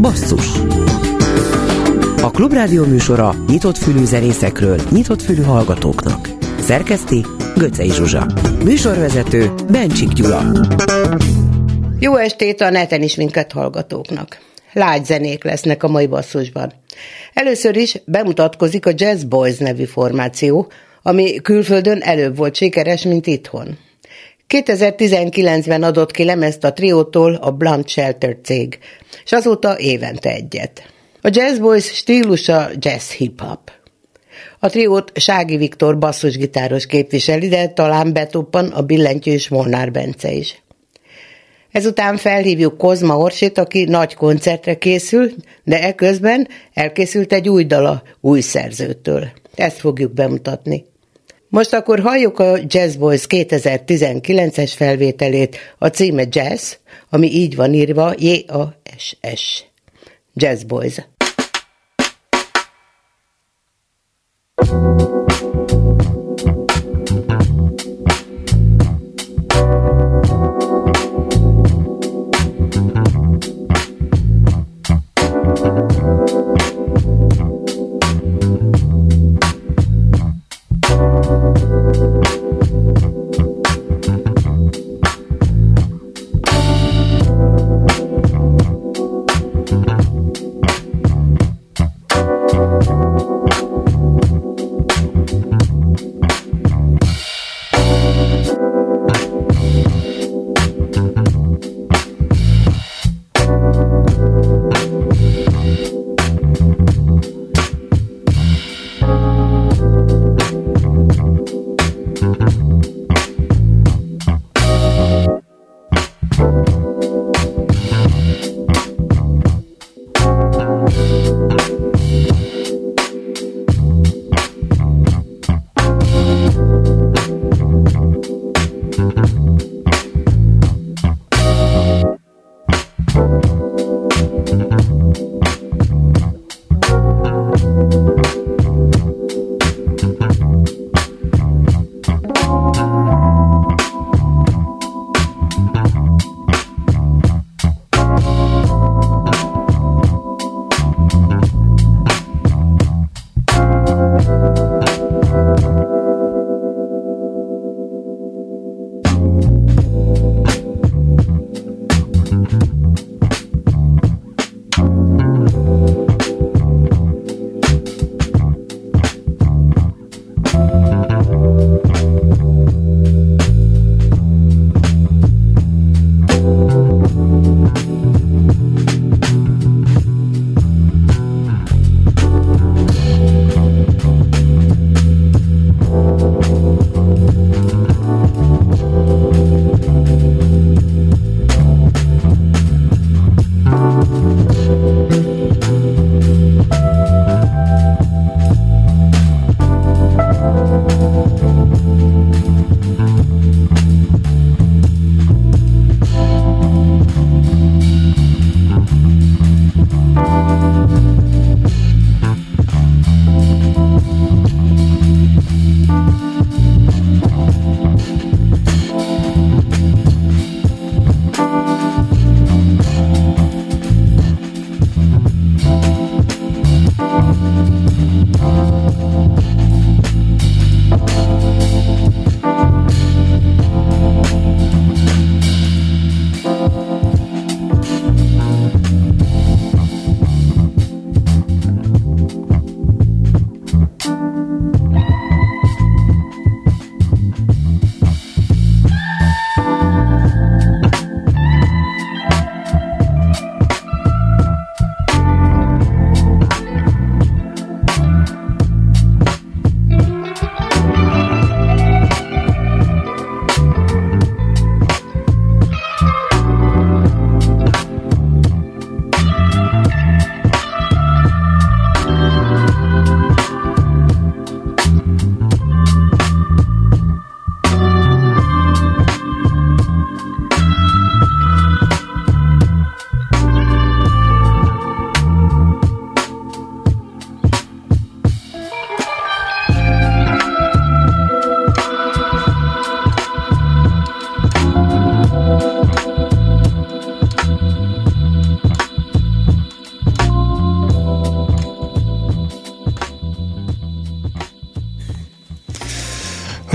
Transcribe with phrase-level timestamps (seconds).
[0.00, 0.46] Basszus
[2.22, 6.28] A Klubrádió műsora nyitott fülű zenészekről, nyitott fülű hallgatóknak.
[6.60, 7.24] Szerkeszti
[7.56, 8.26] Göcej Zsuzsa.
[8.64, 10.42] Műsorvezető Bencsik Gyula.
[11.98, 14.38] Jó estét a neten is minket hallgatóknak.
[14.72, 16.72] Lágy zenék lesznek a mai basszusban.
[17.32, 20.70] Először is bemutatkozik a Jazz Boys nevű formáció,
[21.02, 23.78] ami külföldön előbb volt sikeres, mint itthon.
[24.50, 28.78] 2019-ben adott ki lemezt a triótól a Blunt Shelter cég,
[29.24, 30.82] és azóta évente egyet.
[31.22, 33.70] A Jazz Boys stílusa jazz hip-hop.
[34.58, 40.62] A triót Sági Viktor basszusgitáros képviseli, de talán betuppan a billentyűs Molnár Bence is.
[41.70, 45.30] Ezután felhívjuk Kozma Orsit, aki nagy koncertre készül,
[45.64, 49.28] de eközben elkészült egy új dala új szerzőtől.
[49.54, 50.89] Ezt fogjuk bemutatni.
[51.50, 56.72] Most akkor halljuk a Jazz Boys 2019-es felvételét, a címe Jazz,
[57.08, 59.64] ami így van írva, J-A-S-S.
[60.34, 61.08] Jazz Boys.
[64.62, 65.19] thank you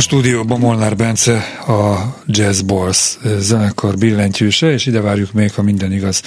[0.01, 1.37] stúdióban Molnár Bence,
[1.67, 6.21] a Jazz Boys zenekar billentyűse, és ide várjuk még, ha minden igaz.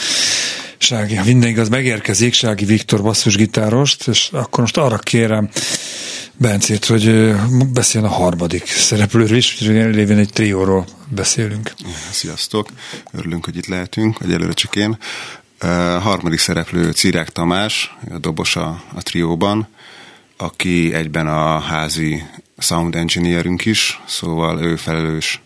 [0.78, 5.48] Sági, ha minden igaz, megérkezik Sági Viktor basszusgitárost, és akkor most arra kérem
[6.36, 7.34] Bencét, hogy
[7.72, 11.72] beszéljen a harmadik szereplőről is, lévén egy trióról beszélünk.
[12.10, 12.68] Sziasztok,
[13.12, 14.98] örülünk, hogy itt lehetünk, hogy előre csak én.
[15.58, 15.66] A
[15.98, 19.68] harmadik szereplő Cirák Tamás, a dobos a, a trióban,
[20.36, 22.22] aki egyben a házi
[22.58, 25.40] sound engineerünk is, szóval ő felelős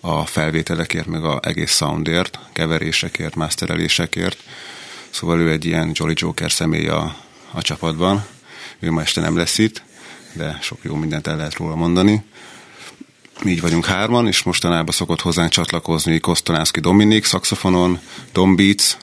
[0.00, 4.38] a felvételekért, meg a egész soundért, keverésekért, masterelésekért.
[5.10, 7.16] Szóval ő egy ilyen Jolly Joker személy a,
[7.50, 8.26] a csapatban.
[8.78, 9.82] Ő ma este nem lesz itt,
[10.32, 12.22] de sok jó mindent el lehet róla mondani.
[13.42, 18.00] Mi így vagyunk hárman, és mostanában szokott hozzánk csatlakozni Kosztonánszki Dominik, szaxofonon,
[18.32, 18.96] Dom Beats,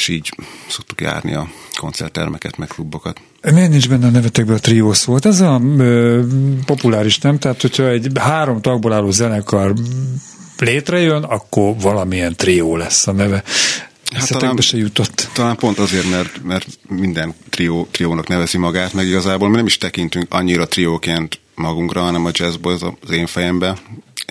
[0.00, 0.30] és így
[0.68, 1.48] szoktuk járni a
[1.78, 3.20] koncerttermeket, meg klubokat.
[3.52, 5.12] Miért nincs benne a nevetekben a trió szó?
[5.12, 6.22] Hát ez a ö,
[6.64, 7.38] populáris, nem?
[7.38, 9.74] Tehát, hogyha egy három tagból álló zenekar
[10.58, 13.42] létrejön, akkor valamilyen trió lesz a neve.
[14.14, 15.28] Hát talán, se jutott.
[15.32, 19.78] Talán pont azért, mert, mert minden trió, triónak nevezi magát, meg igazából mi nem is
[19.78, 23.78] tekintünk annyira trióként magunkra, hanem a jazzból az én fejembe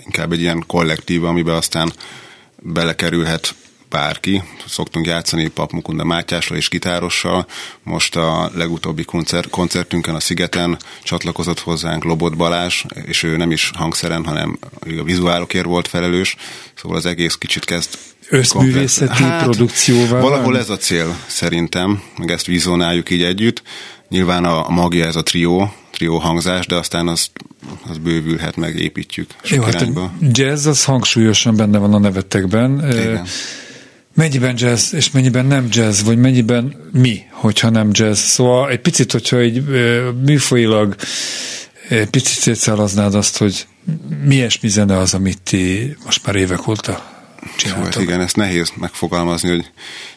[0.04, 1.92] inkább egy ilyen kollektív, amiben aztán
[2.58, 3.54] belekerülhet
[3.90, 4.42] bárki.
[4.66, 7.46] Szoktunk játszani Pap Mukunda Mátyással és gitárossal.
[7.82, 13.70] Most a legutóbbi koncert, koncertünkön a Szigeten csatlakozott hozzánk Lobot Balázs, és ő nem is
[13.74, 14.58] hangszeren, hanem
[14.98, 16.36] a vizuálokért volt felelős,
[16.74, 17.98] szóval az egész kicsit kezd
[18.28, 20.20] Összművészeti hát, produkcióval?
[20.20, 23.62] Valahol ez a cél szerintem, meg ezt vizionáljuk így együtt.
[24.08, 27.30] Nyilván a magia ez a trió, trió hangzás, de aztán azt
[27.88, 32.90] az bővülhet, meg építjük sok Jó, hát a jazz az hangsúlyosan benne van a nevetekben.
[32.90, 33.26] Igen.
[34.20, 38.18] Mennyiben jazz, és mennyiben nem jazz, vagy mennyiben mi, hogyha nem jazz.
[38.18, 39.64] Szóval egy picit, hogyha egy
[40.24, 40.94] műfolyilag
[42.10, 43.66] picit szétszálaznád azt, hogy
[44.24, 47.26] mi ilyesmi zene az, amit ti most már évek óta
[47.56, 47.92] csináltok.
[47.92, 49.70] Hát igen, ezt nehéz megfogalmazni, hogy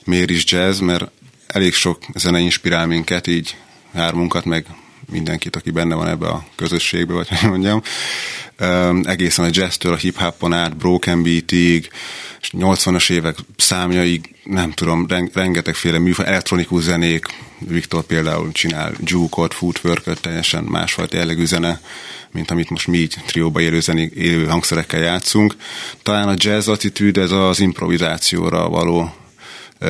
[0.04, 1.12] miért is jazz, mert
[1.48, 3.56] elég sok zene inspirál minket, így
[3.94, 4.66] hármunkat, meg
[5.12, 7.82] mindenkit, aki benne van ebbe a közösségbe, vagy hogy mondjam.
[9.04, 11.90] Egészen a jazztől a hip-hopon át, broken beatig,
[12.52, 17.26] 80-as évek számjaig, nem tudom, rengetegféle műfaj, elektronikus zenék,
[17.68, 21.82] Viktor például csinál juke-ot, footwork teljesen másfajta jellegű zene,
[22.32, 25.56] mint amit most mi így trióba élő, zenék, élő hangszerekkel játszunk.
[26.02, 29.14] Talán a jazz attitűd, ez az improvizációra való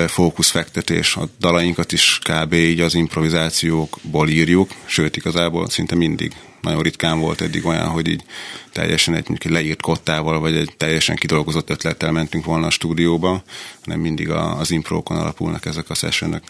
[0.07, 1.15] fókuszfektetés.
[1.15, 2.53] A dalainkat is kb.
[2.53, 6.31] így az improvizációkból írjuk, sőt igazából szinte mindig.
[6.61, 8.23] Nagyon ritkán volt eddig olyan, hogy így
[8.71, 13.43] teljesen egy, egy leírt kottával, vagy egy teljesen kidolgozott ötlettel mentünk volna a stúdióba,
[13.83, 16.43] hanem mindig a, az imprókon alapulnak ezek a sessionök.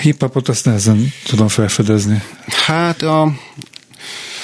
[0.00, 2.22] Hip-hopot azt nehezen tudom felfedezni.
[2.46, 3.30] Hát a, a,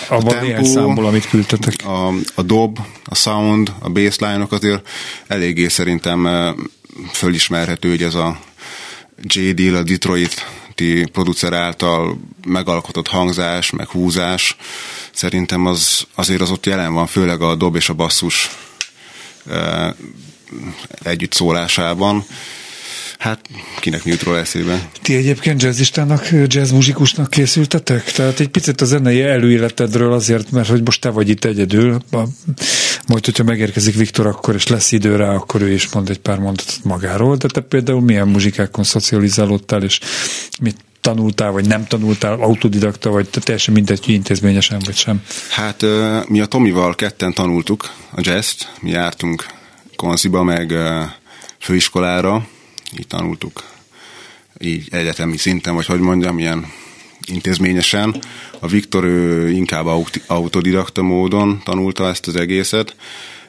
[0.08, 1.86] a tempó, számból, amit küldtetek.
[1.86, 4.88] A, a dob, a sound, a bassline-ok azért
[5.26, 6.26] eléggé szerintem
[7.12, 8.40] fölismerhető, hogy ez a
[9.22, 9.50] J.
[9.50, 10.46] Deal, a Detroit
[11.12, 14.56] producer által megalkotott hangzás, meg húzás,
[15.12, 18.50] szerintem az, azért az ott jelen van, főleg a dob és a basszus
[19.50, 19.94] e,
[21.02, 22.24] együtt szólásában.
[23.18, 23.40] Hát,
[23.80, 24.88] kinek mi jut róla eszébe?
[25.02, 28.12] Ti egyébként jazzistának, jazzmuzikusnak készültetek?
[28.12, 32.02] Tehát egy picit a zenei előéletedről azért, mert hogy most te vagy itt egyedül,
[33.06, 36.38] majd, hogyha megérkezik Viktor akkor, és lesz idő rá, akkor ő is mond egy pár
[36.38, 40.00] mondatot magáról, de te például milyen muzsikákon szocializálódtál, és
[40.60, 45.22] mit tanultál, vagy nem tanultál, autodidakta, vagy teljesen mindegy, intézményesen, vagy sem?
[45.50, 45.84] Hát
[46.28, 49.46] mi a Tomival ketten tanultuk a jazz-t, mi jártunk
[49.96, 50.74] konziba, meg
[51.58, 52.46] főiskolára,
[52.98, 53.64] így tanultuk
[54.58, 56.66] így egyetemi szinten, vagy hogy mondjam, ilyen
[57.26, 58.14] intézményesen.
[58.60, 59.86] A Viktor ő inkább
[60.26, 62.96] autodidakta módon tanulta ezt az egészet,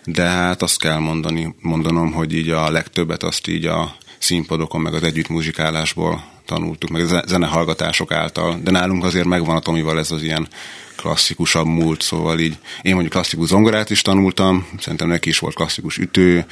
[0.06, 4.94] de hát azt kell mondani, mondanom, hogy így a legtöbbet azt így a színpadokon, meg
[4.94, 10.48] az együttmuzsikálásból tanultuk, meg zenehallgatások által, de nálunk azért megvan a Tomival ez az ilyen
[10.96, 15.98] klasszikusabb múlt, szóval így én mondjuk klasszikus zongorát is tanultam, szerintem neki is volt klasszikus
[15.98, 16.46] ütő,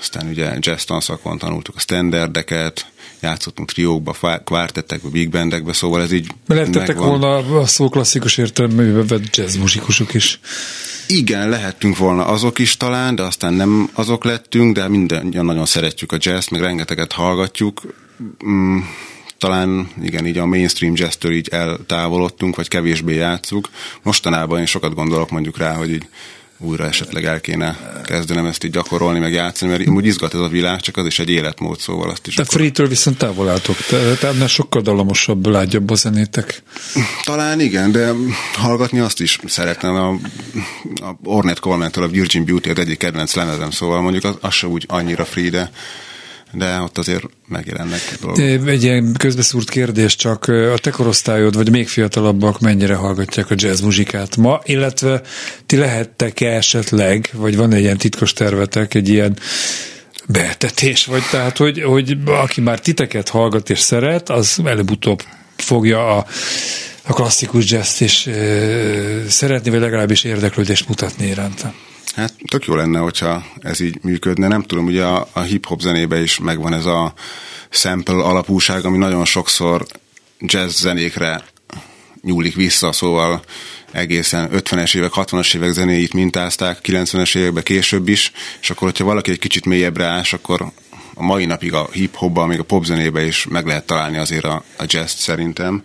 [0.00, 2.86] aztán ugye jazz tanszakon tanultuk a standardeket,
[3.22, 9.36] játszottunk triókba, kvártettekbe, big bandekbe, szóval ez így Lehettek volna a szó klasszikus értelműben vett
[9.36, 10.40] jazz muzsikusok is.
[11.06, 16.12] Igen, lehettünk volna azok is talán, de aztán nem azok lettünk, de minden nagyon szeretjük
[16.12, 17.80] a jazz, meg rengeteget hallgatjuk.
[18.46, 18.78] Mm,
[19.38, 23.70] talán igen, így a mainstream jazz így eltávolodtunk, vagy kevésbé játszuk.
[24.02, 26.08] Mostanában én sokat gondolok mondjuk rá, hogy így
[26.62, 30.48] újra esetleg el kéne kezdenem ezt így gyakorolni, meg játszani, mert úgy izgat ez a
[30.48, 32.34] világ, csak az is egy életmód, szóval azt is.
[32.34, 32.54] De akkor...
[32.54, 33.76] free-től viszont távol álltok,
[34.20, 36.62] tehát sokkal dalomosabb, lágyabb a zenétek.
[37.24, 38.12] Talán igen, de
[38.54, 39.94] hallgatni azt is szeretem.
[39.94, 40.08] A,
[41.06, 44.66] a Ornette coleman a Virgin Beauty az egyik kedvenc lemezem, szóval mondjuk az, az se
[44.66, 45.70] úgy annyira free, de
[46.52, 48.68] de ott azért megjelennek dolgok.
[48.68, 53.80] Egy ilyen közbeszúrt kérdés csak, a te korosztályod, vagy még fiatalabbak mennyire hallgatják a jazz
[53.80, 55.22] muzsikát ma, illetve
[55.66, 59.38] ti lehettek-e esetleg, vagy van egy ilyen titkos tervetek, egy ilyen
[60.28, 65.22] betetés, vagy tehát, hogy, hogy aki már titeket hallgat és szeret, az előbb-utóbb
[65.56, 66.26] fogja a,
[67.02, 68.32] a klasszikus jazz és e,
[69.28, 71.74] szeretni, vagy legalábbis érdeklődést mutatni iránta.
[72.14, 74.48] Hát tök jó lenne, hogyha ez így működne.
[74.48, 77.12] Nem tudom, ugye a, a hip-hop zenébe is megvan ez a
[77.70, 79.86] sample alapúság, ami nagyon sokszor
[80.38, 81.44] jazz zenékre
[82.22, 83.42] nyúlik vissza, szóval
[83.92, 89.30] egészen 50-es évek, 60-as évek zenéit mintázták, 90-es években később is, és akkor, hogyha valaki
[89.30, 90.72] egy kicsit mélyebbre ás, akkor
[91.14, 94.64] a mai napig a hip-hopban, még a pop zenébe is meg lehet találni azért a,
[94.78, 95.84] a jazz szerintem.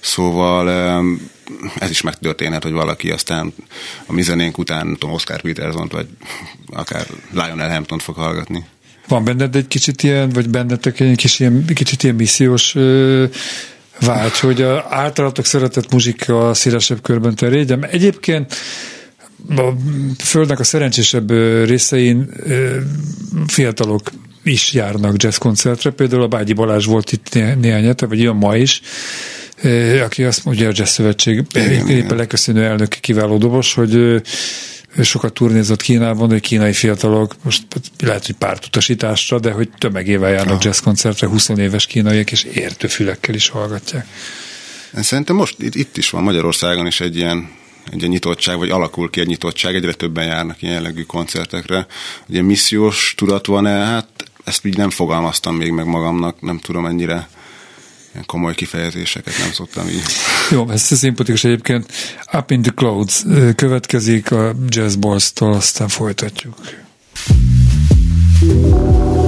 [0.00, 0.68] Szóval
[1.78, 3.52] ez is megtörténhet, hogy valaki aztán
[4.06, 6.06] a mi zenénk után, tudom, Oscar peterson vagy
[6.66, 8.64] akár Lionel hampton fog hallgatni.
[9.08, 13.24] Van benned egy kicsit ilyen, vagy bennetek egy kis ilyen, kicsit ilyen missziós ö,
[14.00, 17.86] vágy, hogy a általatok szeretett muzsika szélesebb körben terjedjen.
[17.86, 18.54] Egyébként
[19.48, 19.70] a
[20.18, 21.30] Földnek a szerencsésebb
[21.64, 22.30] részein
[23.46, 24.10] fiatalok
[24.42, 28.80] is járnak jazzkoncertre, például a Bágyi Balázs volt itt néhány hete, vagy jön ma is,
[30.04, 31.44] aki azt mondja, a Jazz Szövetség
[31.88, 34.22] éppen leköszönő elnök kiváló dobos, hogy
[35.02, 37.62] sokat turnézott Kínában, hogy kínai fiatalok, most
[37.98, 40.64] lehet, hogy párt utasításra, de hogy tömegével járnak ah.
[40.64, 44.06] jazzkoncertre, 20 éves kínaiak, és értő fülekkel is hallgatják.
[44.94, 47.58] Szerintem most itt, itt is van Magyarországon is egy ilyen
[47.90, 51.86] egy nyitottság, vagy alakul ki egy nyitottság, egyre többen járnak ilyen jellegű koncertekre.
[52.28, 53.84] Ugye missziós tudat van-e?
[53.84, 54.08] Hát
[54.44, 57.28] ezt így nem fogalmaztam még meg magamnak, nem tudom ennyire
[58.12, 60.02] ilyen komoly kifejezéseket nem szoktam így.
[60.50, 61.92] Jó, ez szimpatikus egyébként.
[62.32, 63.24] Up in the Clouds
[63.56, 66.54] következik a Jazz Balls-tól, aztán folytatjuk.
[68.40, 69.19] thank you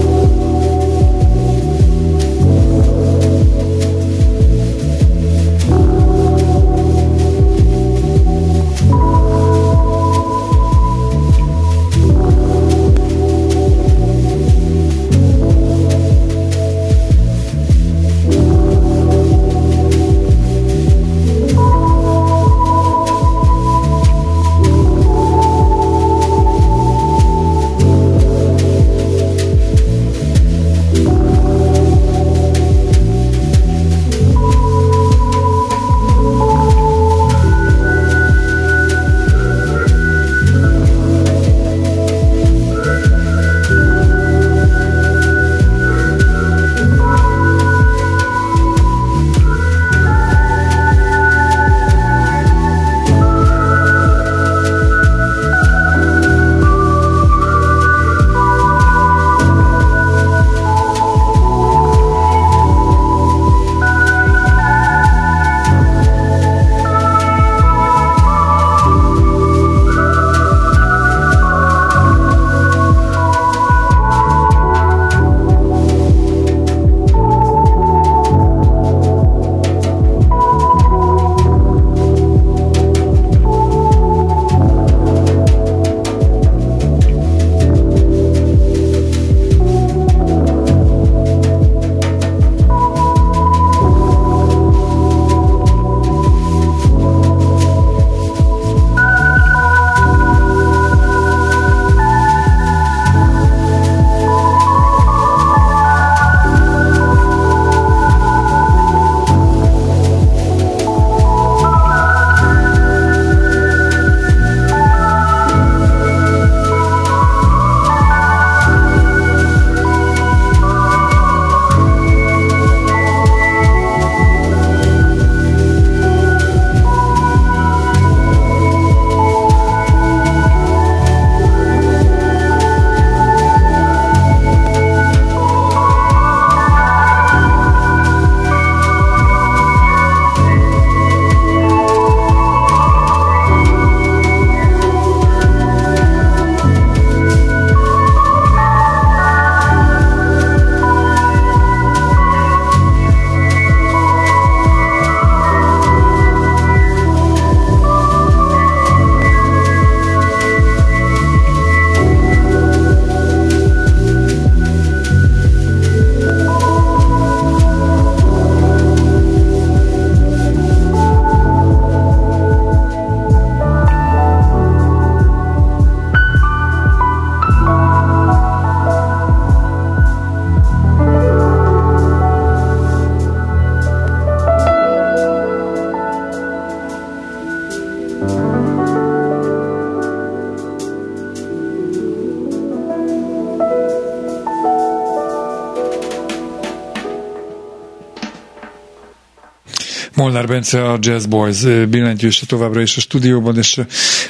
[200.23, 203.81] Molnár Bence a Jazz Boys billentyűse továbbra is a stúdióban, és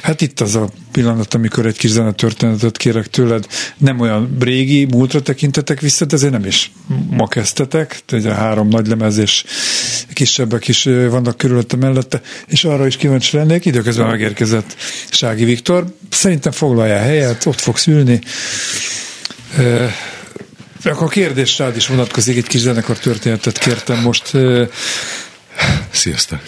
[0.01, 3.47] hát itt az a pillanat, amikor egy kis zenetörténetet kérek tőled.
[3.77, 6.71] Nem olyan régi, múltra tekintetek vissza, de ezért nem is
[7.09, 9.43] ma kezdtetek, ugye három nagy lemez és
[10.13, 14.75] kisebbek is vannak körülötte mellette, és arra is kíváncsi lennék, időközben megérkezett
[15.09, 15.85] Sági Viktor.
[16.09, 18.21] Szerintem foglalja helyet, ott fogsz ülni.
[20.83, 24.31] Akkor a kérdés rád is vonatkozik, egy kis zenekar történetet kértem most.
[25.91, 26.39] Sziasztok!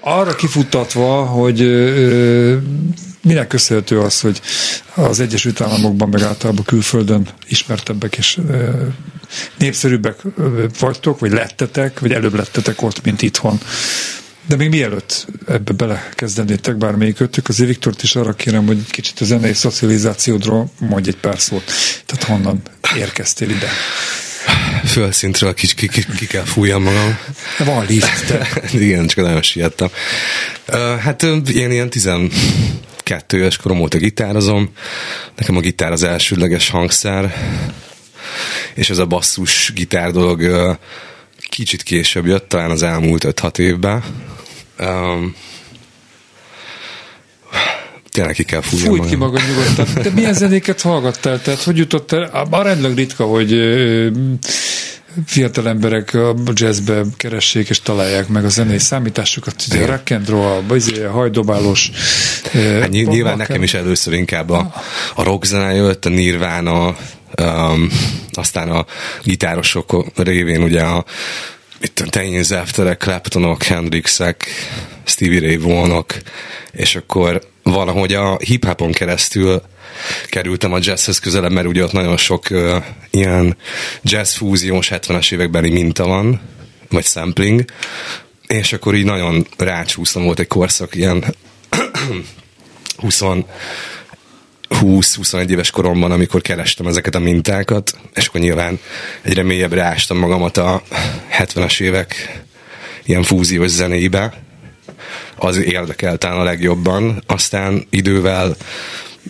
[0.00, 1.58] Arra kifutatva, hogy
[3.22, 4.40] minek köszönhető az, hogy
[4.94, 8.38] az Egyesült Államokban, meg általában külföldön ismertebbek és
[9.58, 10.16] népszerűbbek
[10.78, 13.60] vagytok, vagy lettetek, vagy előbb lettetek ott, mint itthon.
[14.46, 19.52] De még mielőtt ebbe belekezdenétek bármelyikötök, azért Viktort is arra kérem, hogy kicsit a zenei
[19.52, 21.64] szocializációdról mondj egy pár szót.
[22.06, 22.62] Tehát honnan
[22.96, 23.68] érkeztél ide?
[24.84, 27.18] Fölszintről ki, ki, ki, ki kell fújjam magam.
[27.58, 28.34] Van lift.
[28.72, 29.88] Igen, csak nagyon siettem.
[31.00, 31.22] Hát
[31.54, 34.70] én ilyen 12 éves korom óta gitározom.
[35.36, 37.34] Nekem a gitár az elsődleges hangszer,
[38.74, 40.42] és ez a basszus gitár dolog
[41.48, 44.02] kicsit később jött, talán az elmúlt 5-6 évben.
[44.78, 45.34] Um,
[48.10, 48.86] tényleg ki kell fújni.
[48.86, 50.02] Fújt ki magad nyugodtan.
[50.02, 51.42] Te milyen zenéket hallgattál?
[51.42, 52.22] Tehát hogy jutottál?
[52.50, 53.54] A rendleg ritka, hogy
[55.26, 60.28] fiatal emberek a jazzbe keressék és találják meg a zenei számításukat, ugye a rock and
[60.28, 60.62] roll,
[61.06, 61.90] a hajdobálós.
[62.52, 64.74] Hát nyilván nekem is először inkább a,
[65.14, 66.96] a rock zene jött, a Nirvana,
[67.40, 67.90] um,
[68.32, 68.86] aztán a
[69.22, 71.04] gitárosok révén ugye a
[71.82, 74.46] itt a Tényi Zefterek, Claptonok, Hendrixek,
[75.04, 76.14] Stevie Ray Vaughanok,
[76.72, 79.62] és akkor valahogy a hip-hopon keresztül
[80.28, 83.56] kerültem a jazzhez közelebb, mert ugye ott nagyon sok uh, ilyen
[84.02, 86.40] jazz fúziós 70-es évekbeli minta van,
[86.88, 87.64] vagy sampling,
[88.46, 91.34] és akkor így nagyon rácsúsztam, volt egy korszak, ilyen
[92.96, 93.22] 20
[94.70, 98.78] 20-21 éves koromban, amikor kerestem ezeket a mintákat, és akkor nyilván
[99.22, 100.82] egyre mélyebbre ástam magamat a
[101.38, 102.42] 70-es évek
[103.04, 104.42] ilyen fúziós zenébe,
[105.36, 108.56] az érdekelt a legjobban, aztán idővel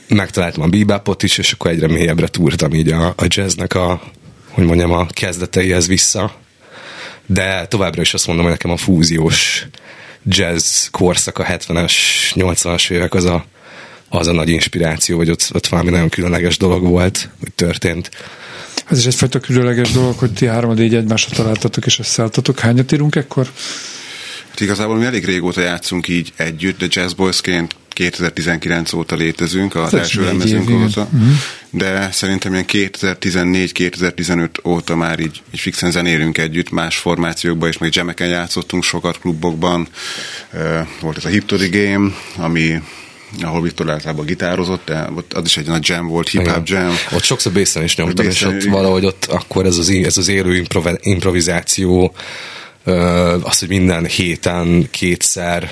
[0.09, 4.03] megtaláltam a bebopot is, és akkor egyre mélyebbre túrtam így a, a jazznek a,
[4.51, 6.35] hogy mondjam, a kezdeteihez vissza.
[7.27, 9.67] De továbbra is azt mondom, hogy nekem a fúziós
[10.25, 11.93] jazz korszak a 70-es,
[12.35, 13.45] 80-as évek az a,
[14.09, 18.11] az a nagy inspiráció, hogy ott, ott valami nagyon különleges dolog volt, hogy történt.
[18.89, 22.59] Ez is egyfajta különleges dolog, hogy ti háromad így egymásra találtatok és összeálltatok.
[22.59, 23.51] Hányat írunk ekkor?
[24.61, 29.99] Igazából mi elég régóta játszunk így együtt, de Jazz Boys-ként 2019 óta létezünk, az Ez
[29.99, 31.29] első lemezünk óta, uh-huh.
[31.71, 37.95] de szerintem ilyen 2014-2015 óta már így, így fixen zenélünk együtt, más formációkban, és még
[37.95, 39.89] jameken játszottunk sokat klubokban.
[41.01, 42.83] Volt ez a Hip Game, ami
[43.43, 46.95] ahol Viktor általában gitározott, de ott az is egy nagy jam volt, hip-hop jam.
[47.13, 50.65] Ott sokszor bészen is nyomtam, és ott valahogy ott akkor ez az, ez az élő
[51.01, 52.15] improvizáció,
[53.43, 55.71] az, hogy minden héten kétszer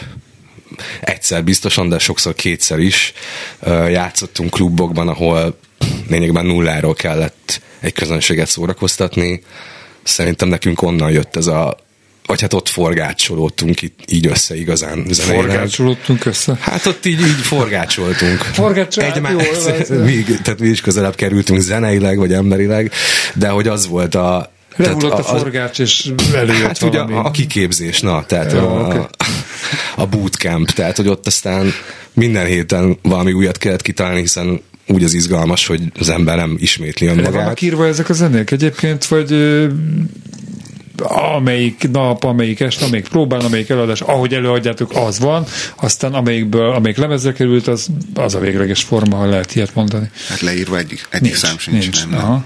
[1.01, 3.13] egyszer biztosan, de sokszor kétszer is
[3.89, 5.59] játszottunk klubokban, ahol
[6.09, 9.43] lényegben nulláról kellett egy közönséget szórakoztatni.
[10.03, 11.77] Szerintem nekünk onnan jött ez a
[12.29, 15.45] vagy hát ott forgácsolódtunk itt, így össze igazán zeneileg.
[15.45, 16.57] Forgácsolódtunk össze?
[16.61, 18.51] Hát ott így, így forgácsoltunk.
[19.15, 19.33] Egymás,
[19.89, 22.93] mi, tehát mi is közelebb kerültünk zeneileg, vagy emberileg,
[23.35, 27.13] de hogy az volt a, Lehullott a, a forgács, és előjött hát valami.
[27.13, 29.01] ugye a, a kiképzés, na, tehát Jó, a, okay.
[29.97, 31.73] a bootcamp, tehát hogy ott aztán
[32.13, 37.07] minden héten valami újat kellett kitalálni, hiszen úgy az izgalmas, hogy az ember nem ismétli
[37.07, 37.33] önmagát.
[37.33, 39.33] Vannak írva ezek a zenék egyébként, vagy
[41.03, 46.97] amelyik nap, amelyik este, amelyik próbál, amelyik előadás, ahogy előadjátok, az van, aztán amelyikből, amelyik
[46.97, 50.11] lemezre került, az, az a végleges forma, ha lehet ilyet mondani.
[50.29, 51.83] Hát leírva egyik, egyik nincs, szám sincs.
[51.83, 52.07] Nincs.
[52.07, 52.45] Nem, Aha.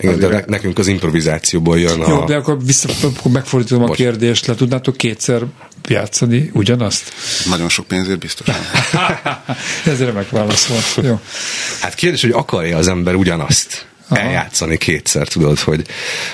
[0.00, 2.08] Igen, de ne, nekünk az improvizációból jön a...
[2.08, 3.92] Jó, de akkor, vissza, akkor megfordítom Most.
[3.92, 5.42] a kérdést, le tudnátok kétszer
[5.88, 7.12] játszani ugyanazt?
[7.48, 8.54] Nagyon sok pénzért biztosan.
[9.92, 11.06] Ez remek válasz volt.
[11.06, 11.20] Jó.
[11.80, 13.88] Hát kérdés, hogy akarja az ember ugyanazt?
[14.08, 14.20] Aha.
[14.22, 15.86] eljátszani kétszer, tudod, hogy,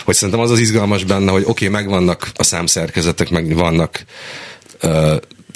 [0.04, 4.04] hogy szerintem az az izgalmas benne, hogy oké, okay, megvannak a számszerkezetek, meg vannak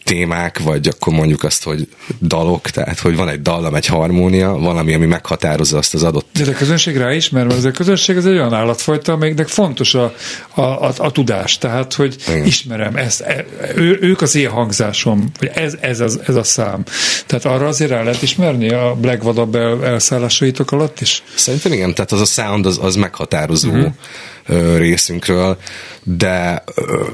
[0.04, 1.88] témák, vagy akkor mondjuk azt, hogy
[2.20, 6.26] dalok, tehát hogy van egy dallam, egy harmónia, valami, ami meghatározza azt az adott.
[6.32, 10.14] De a közönség ráismer, mert a közönség ez egy olyan állatfajta, amelyiknek fontos a,
[10.54, 12.44] a, a, a tudás, tehát hogy Igen.
[12.44, 16.84] ismerem, ezt, e, ő, ők az én hangzásom, vagy ez, ez, az, ez a szám.
[17.26, 21.22] Tehát arra azért el lehet ismerni a Black Vadabb el, elszállásaitok alatt is?
[21.34, 23.68] Szerintem igen, tehát az a sound az, az meghatározó.
[23.68, 23.92] Uh-huh
[24.76, 25.58] részünkről,
[26.02, 26.64] de,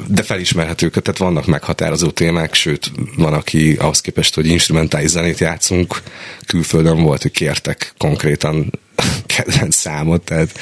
[0.06, 6.02] de felismerhetők, tehát vannak meghatározó témák, sőt, van, aki ahhoz képest, hogy instrumentális zenét játszunk,
[6.46, 8.72] külföldön volt, hogy kértek konkrétan
[9.36, 10.58] kedvenc számot, tehát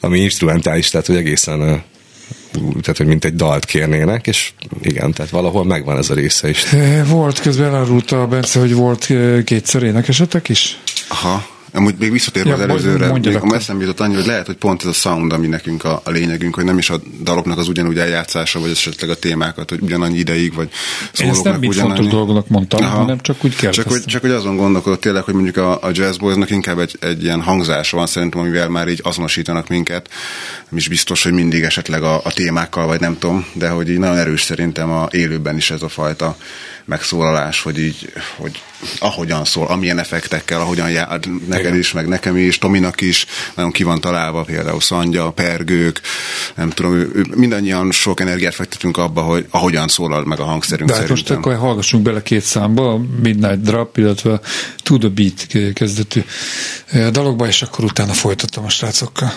[0.00, 1.82] ami instrumentális, tehát hogy egészen
[2.52, 6.64] tehát, hogy mint egy dalt kérnének, és igen, tehát valahol megvan ez a része is.
[7.06, 9.12] Volt közben elárulta a Bence, hogy volt
[9.44, 10.78] kétszer énekesetek is?
[11.08, 11.57] Aha.
[11.72, 14.82] Amúgy még visszatérve ja, az előzőre, még a eszembe jutott annyi, hogy lehet, hogy pont
[14.82, 17.98] ez a sound, ami nekünk a, a lényegünk, hogy nem is a daloknak az ugyanúgy
[17.98, 20.68] eljátszása, vagy esetleg a témákat, hogy ugyanannyi ideig, vagy
[21.20, 22.96] Én ezt nem mit fontos dolgoknak mondtam, Aha.
[22.96, 23.84] hanem csak úgy kérdeztem.
[23.84, 26.96] Csak hogy, csak hogy azon gondolkodott tényleg, hogy mondjuk a, a Jazz Boysnak inkább egy,
[27.00, 30.08] egy ilyen hangzása van szerintem, amivel már így azonosítanak minket.
[30.68, 33.98] Nem is biztos, hogy mindig esetleg a, a témákkal, vagy nem tudom, de hogy így
[33.98, 36.36] nagyon erős szerintem a élőben is ez a fajta
[36.88, 38.62] megszólalás, hogy így, hogy
[38.98, 41.08] ahogyan szól, amilyen effektekkel, ahogyan jár,
[41.48, 41.78] neked Igen.
[41.78, 46.00] is, meg nekem is, Tominak is, nagyon ki van találva, például Szandja, Pergők,
[46.54, 50.96] nem tudom, ő, mindannyian sok energiát fektetünk abba, hogy ahogyan szólal meg a hangszerünk De
[50.96, 54.40] hát most akkor hallgassunk bele két számba, Midnight Drop, illetve
[54.82, 56.22] To The Beat kezdetű
[57.10, 59.32] dalokba, és akkor utána folytatom a srácokkal.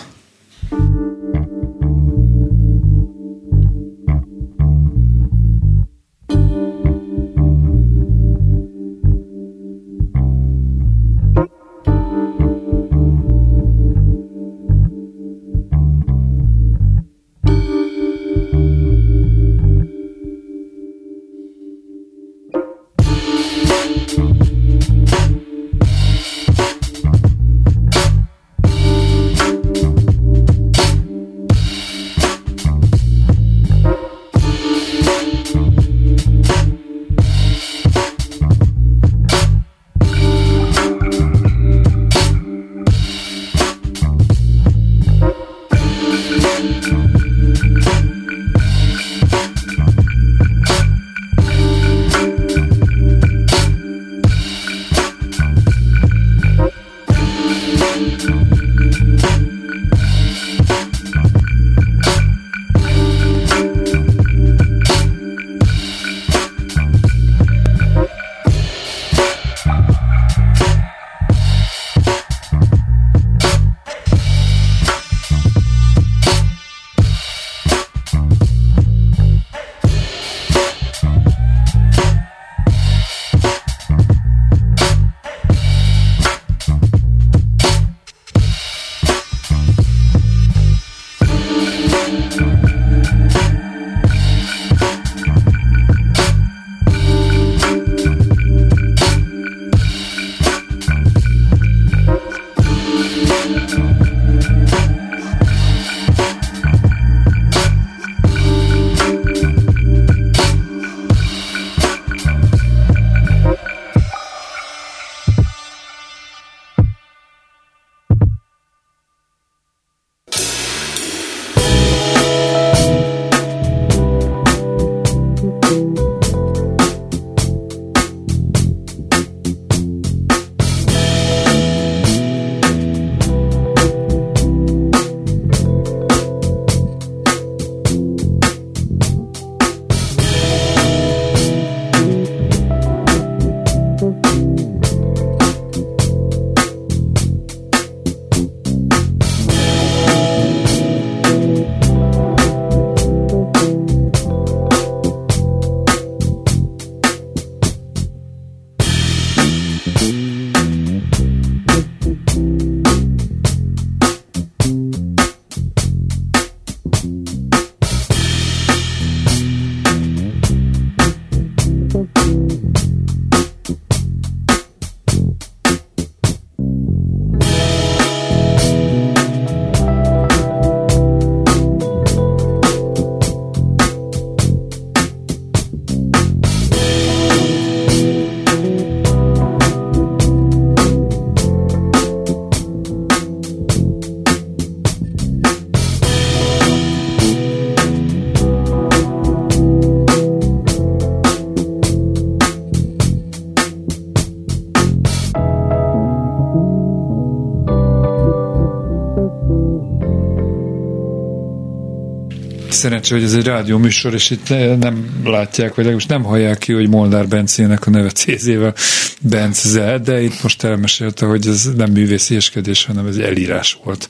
[212.82, 216.74] Szerencsé, hogy ez egy rádió műsor, és itt nem látják, vagy legalábbis nem hallják ki,
[216.74, 218.74] hogy Molnár Bencének a neve Cézével
[219.22, 224.10] Bence, de itt most elmesélte, hogy ez nem művészieskedés, hanem ez elírás volt.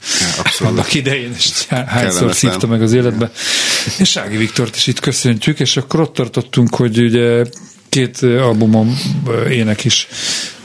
[0.59, 3.31] Ja, Annak idején, és hányszor szívta meg az életbe.
[3.99, 7.43] És Sági Viktort is itt köszöntjük, és akkor ott tartottunk, hogy ugye
[7.91, 8.99] két albumom
[9.49, 10.07] ének is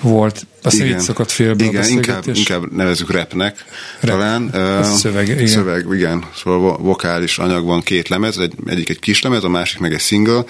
[0.00, 0.46] volt.
[0.62, 3.64] Azt igen, itt szakadt félbe Igen, inkább, inkább nevezük rapnek
[4.00, 4.10] Rap.
[4.10, 4.42] talán.
[4.42, 5.46] Uh, szöveg, igen.
[5.46, 6.24] Szöveg, igen.
[6.36, 10.44] Szóval vokális anyagban két lemez, egy, egyik egy kis lemez, a másik meg egy single.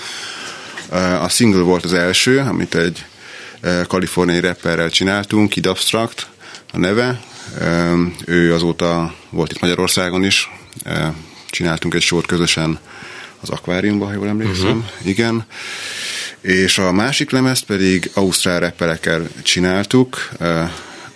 [0.90, 3.04] Uh, a single volt az első, amit egy
[3.62, 6.26] uh, kaliforniai rapperrel csináltunk, Kid Abstract
[6.72, 7.20] a neve.
[7.60, 10.50] Uh, ő azóta volt itt Magyarországon is.
[10.86, 11.14] Uh,
[11.50, 12.78] csináltunk egy sort közösen
[13.40, 14.76] az akváriumban, ha jól emlékszem.
[14.76, 15.08] Uh-huh.
[15.08, 15.46] Igen
[16.46, 20.28] és a másik lemezt pedig ausztrál rapperekkel csináltuk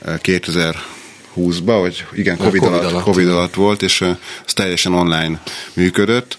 [0.05, 3.03] 2020-ban, vagy igen, COVID, COVID, alatt, alatt.
[3.03, 4.01] COVID alatt volt, és
[4.47, 6.39] ez teljesen online működött.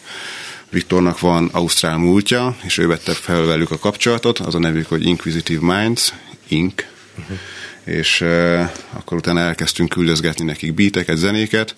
[0.69, 5.05] Viktornak van ausztrál múltja, és ő vette fel velük a kapcsolatot, az a nevük, hogy
[5.05, 6.13] Inquisitive Minds,
[6.47, 6.73] Inc.
[7.19, 7.37] Uh-huh.
[7.83, 11.75] És uh, akkor utána elkezdtünk küldözgetni nekik beateket, zenéket,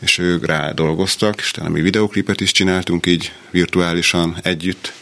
[0.00, 4.92] és ők rá dolgoztak, és talán még videoklipet is csináltunk így virtuálisan együtt,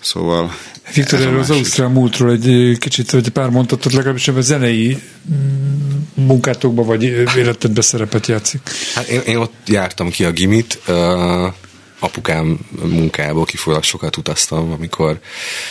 [0.00, 0.54] szóval
[0.94, 4.98] Viktor, erről az Ausztrál múltról egy kicsit, vagy pár mondatot legalábbis a zenei
[5.32, 7.02] mm, munkátokban vagy
[7.36, 8.60] életedben szerepet játszik.
[8.94, 11.52] Hát én, én ott jártam ki a gimit, uh,
[11.98, 15.18] apukám munkájából kifolyólag sokat utaztam, amikor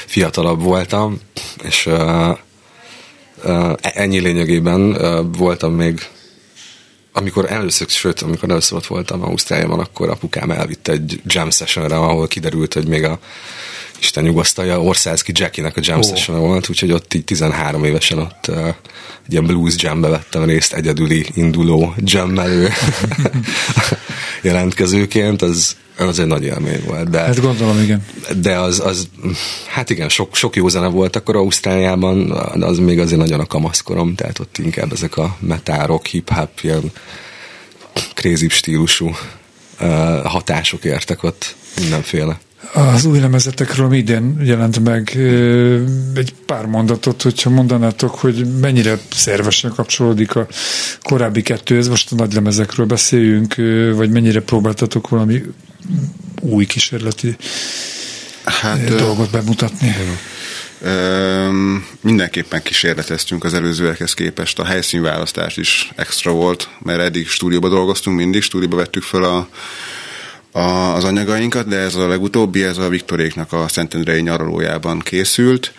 [0.06, 1.20] fiatalabb voltam,
[1.64, 2.38] és uh,
[3.44, 6.08] uh, ennyi lényegében uh, voltam még
[7.14, 12.28] amikor először, sőt, amikor először ott voltam Ausztráliában, akkor apukám elvitte egy jam sessionre, ahol
[12.28, 13.20] kiderült, hogy még a
[14.00, 16.04] Isten nyugasztalja, Orszánszki Jackie-nek a jam oh.
[16.04, 18.68] session volt, úgyhogy ott így 13 évesen ott uh,
[19.26, 22.70] egy ilyen blues jambe vettem részt, egyedüli induló jammelő
[24.44, 27.10] jelentkezőként, az, az egy nagy élmény volt.
[27.10, 28.06] De, hát gondolom, igen.
[28.42, 29.08] De az, az
[29.68, 34.16] hát igen, sok, sok jó zene volt akkor Ausztráliában, az még azért nagyon a kamaszkorom,
[34.16, 36.92] tehát ott inkább ezek a metárok, hip-hop, ilyen
[38.14, 39.12] crazy stílusú
[40.24, 42.40] hatások értek ott mindenféle.
[42.74, 45.18] Az új lemezetekről idén jelent meg
[46.16, 50.48] egy pár mondatot, hogyha mondanátok, hogy mennyire szervesen kapcsolódik a
[51.02, 53.56] korábbi kettőhez, most a nagy lemezekről beszéljünk,
[53.96, 55.42] vagy mennyire próbáltatok valami
[56.42, 57.36] új kísérleti
[58.44, 59.96] hát, dolgot bemutatni?
[62.02, 64.60] mindenképpen kísérleteztünk az előzőekhez képest.
[64.60, 69.48] A helyszínválasztás is extra volt, mert eddig stúdióba dolgoztunk, mindig stúdióba vettük föl a
[70.54, 75.74] a, az anyagainkat, de ez a legutóbbi, ez a Viktoréknak a Szentendrei nyaralójában készült.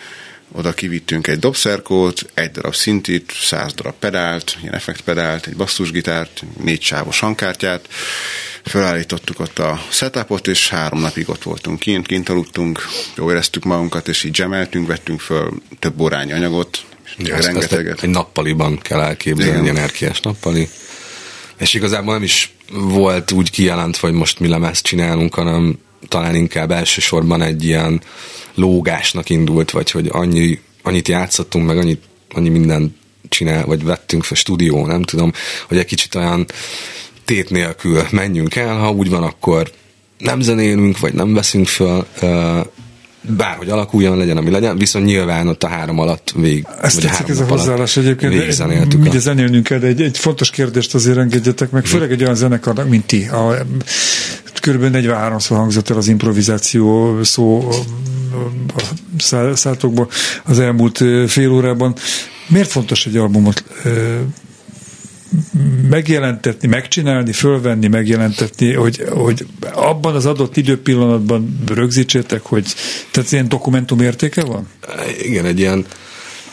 [0.52, 6.82] Oda kivittünk egy dobszerkót, egy darab szintit, száz darab pedált, ilyen effektpedált, egy basszusgitárt, négy
[6.82, 7.88] sávos hangkártyát,
[8.64, 14.08] felállítottuk ott a setupot, és három napig ott voltunk kint, kint aludtunk, jó éreztük magunkat,
[14.08, 16.84] és így gemeltünk, vettünk föl több órányi anyagot,
[17.18, 17.92] ja, rengeteget.
[17.92, 20.68] Ezt egy nappaliban kell elképzelni, ilyen erkies nappali.
[21.56, 26.70] És igazából nem is volt úgy kijelentve, hogy most mi lemezt csinálunk, hanem talán inkább
[26.70, 28.02] elsősorban egy ilyen
[28.54, 32.96] lógásnak indult, vagy hogy annyi, annyit játszottunk, meg annyit, annyi mindent
[33.28, 35.32] csinál, vagy vettünk fel stúdió, nem tudom,
[35.68, 36.46] hogy egy kicsit olyan
[37.24, 39.70] tét nélkül menjünk el, ha úgy van, akkor
[40.18, 42.06] nem zenélünk, vagy nem veszünk föl,
[43.28, 46.66] bárhogy alakuljon, legyen, ami legyen, viszont nyilván ott a három alatt végig.
[46.82, 48.34] Ezt tetszik ez a hozzáállás egyébként.
[49.06, 53.06] Ugye zenélnünk kell, egy, egy fontos kérdést azért engedjetek meg, főleg egy olyan zenekarnak, mint
[53.06, 53.26] ti.
[53.26, 53.54] A,
[54.60, 57.68] körülbelül 43-szor hangzott el az improvizáció szó
[59.30, 60.08] a szátokból
[60.44, 61.94] az elmúlt fél órában.
[62.48, 63.64] Miért fontos egy albumot
[65.88, 72.74] megjelentetni, megcsinálni, fölvenni, megjelentetni, hogy, hogy abban az adott időpillanatban rögzítsétek, hogy
[73.10, 74.68] tehát ilyen dokumentum értéke van?
[75.22, 75.86] Igen, egy ilyen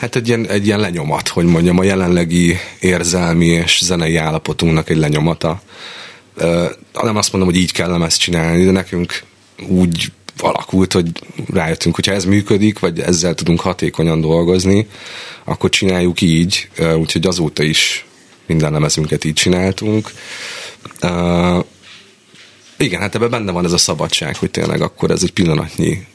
[0.02, 4.96] Hát egy ilyen, egy ilyen lenyomat, hogy mondjam, a jelenlegi érzelmi és zenei állapotunknak egy
[4.96, 5.62] lenyomata.
[7.02, 9.22] Nem azt mondom, hogy így kell ezt csinálni, de nekünk
[9.68, 11.10] úgy alakult, hogy
[11.52, 14.86] rájöttünk, hogyha ez működik, vagy ezzel tudunk hatékonyan dolgozni,
[15.44, 18.06] akkor csináljuk így, úgyhogy azóta is
[18.52, 20.10] minden lemezünket így csináltunk.
[21.02, 21.64] Uh,
[22.76, 26.06] igen, hát ebben benne van ez a szabadság, hogy tényleg akkor ez egy pillanatnyi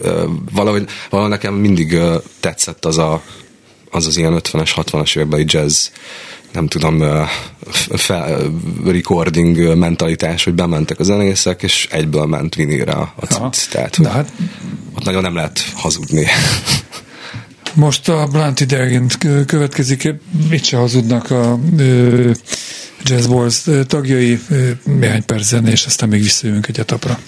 [0.00, 0.22] uh,
[0.52, 3.22] valahogy, valahogy nekem mindig uh, tetszett az a
[3.92, 5.88] az az ilyen 50-es, 60-as évekbeli jazz
[6.52, 7.02] nem tudom,
[7.92, 8.52] fel,
[8.84, 13.68] recording mentalitás, hogy bementek a zenészek, és egyből ment vinére a, a cucc.
[13.70, 14.32] Tehát, hogy hát...
[14.94, 16.26] ott nagyon nem lehet hazudni.
[17.74, 20.14] Most a Blunt Ideagent következik,
[20.48, 21.58] mit se hazudnak a
[23.02, 24.40] Jazz Balls tagjai
[24.84, 27.18] néhány percen, és aztán még visszajövünk egy etapra.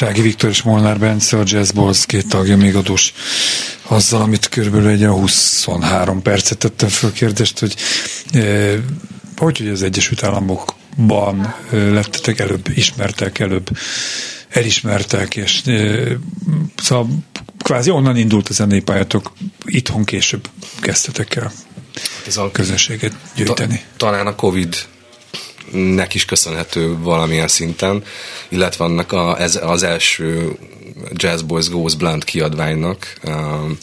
[0.00, 3.14] Sági Viktor és Molnár Bence, a Jazz Balls két tagja még adós
[3.82, 7.74] azzal, amit körülbelül egy 23 percet tettem föl kérdést, hogy
[8.32, 8.78] eh,
[9.36, 13.68] hogy, hogy az Egyesült Államokban eh, lettetek előbb, ismertek előbb,
[14.48, 16.12] elismertek, és eh,
[16.76, 17.08] szóval
[17.58, 19.32] kvázi onnan indult a zenei pályátok,
[19.64, 20.48] itthon később
[20.80, 21.52] kezdtetek el
[22.26, 23.76] ez a közönséget gyűjteni.
[23.76, 24.76] Ta, talán a Covid
[25.72, 28.04] nek is köszönhető valamilyen szinten,
[28.48, 30.56] illetve annak a, ez az első
[31.12, 33.14] Jazz Boys Goes Blunt kiadványnak.
[33.24, 33.78] Um,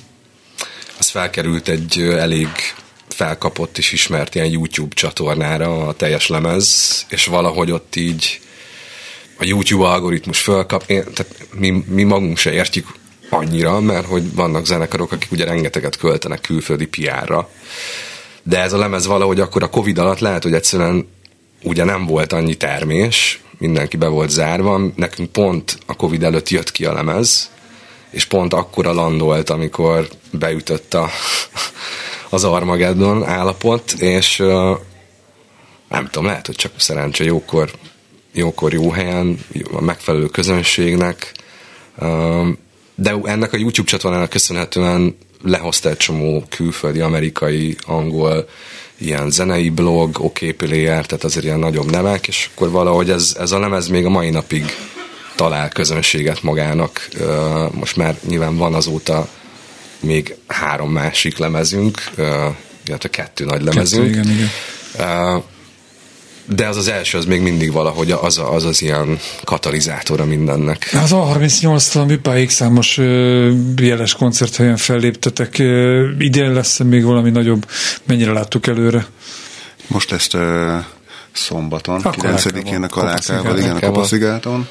[0.99, 2.47] az felkerült egy elég
[3.07, 8.39] felkapott és ismert ilyen YouTube csatornára a teljes lemez, és valahogy ott így
[9.37, 12.87] a YouTube algoritmus fölkap, tehát mi, mi magunk se értjük
[13.29, 17.49] annyira, mert hogy vannak zenekarok, akik ugye rengeteget költenek külföldi PR-ra,
[18.43, 21.07] de ez a lemez valahogy akkor a Covid alatt lehet, hogy egyszerűen
[21.63, 26.71] ugye nem volt annyi termés, mindenki be volt zárva, nekünk pont a Covid előtt jött
[26.71, 27.51] ki a lemez,
[28.09, 31.09] és pont akkora landolt, amikor beütött a,
[32.29, 34.37] az Armageddon állapot, és
[35.89, 37.71] nem tudom, lehet, hogy csak szerencse jókor,
[38.33, 39.39] jókor jó helyen,
[39.71, 41.31] a megfelelő közönségnek,
[42.95, 48.47] de ennek a YouTube csatornának köszönhetően lehozta egy csomó külföldi, amerikai, angol
[48.97, 53.51] ilyen zenei blog, OK Player, tehát azért ilyen nagyobb nevek, és akkor valahogy ez, ez
[53.51, 54.65] a lemez még a mai napig
[55.35, 57.07] talál közönséget magának.
[57.71, 59.27] Most már nyilván van azóta
[59.99, 62.03] még három másik lemezünk,
[62.85, 64.05] illetve kettő nagy lemezünk.
[64.05, 64.49] Kettő, igen, igen
[66.55, 70.89] de az az első, az még mindig valahogy az az, az ilyen katalizátora mindennek.
[70.93, 72.97] Az A38-tal műpáig számos
[73.77, 75.57] jeles koncerthelyen felléptetek.
[76.19, 77.69] Idén lesz még valami nagyobb?
[78.03, 79.05] Mennyire láttuk előre?
[79.87, 80.41] Most ezt uh,
[81.31, 84.67] szombaton, 9-én a Kalákával, igen, a Kopaszigáton.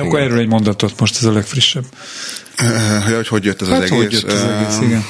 [0.00, 1.84] Akkor erről egy mondatot, most ez a legfrissebb.
[2.62, 3.98] Uh, hogy hogy jött ez hát az egész?
[3.98, 5.04] Hogy jött az egész, igen.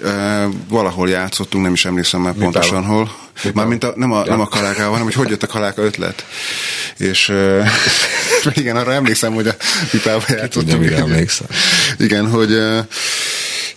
[0.00, 3.10] Uh, valahol játszottunk, nem is emlékszem már pontosan hol.
[3.54, 4.30] Mármint a, nem, a, ja.
[4.30, 6.26] nem a kalákával, hanem hogy hogy jött a kaláka ötlet.
[6.96, 7.66] És uh,
[8.60, 9.54] igen, arra emlékszem, hogy a
[9.90, 10.82] pipába játszottunk.
[10.82, 11.46] Tudja, emlékszem.
[12.06, 12.78] Igen, hogy uh,